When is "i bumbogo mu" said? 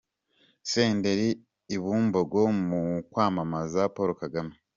1.75-2.81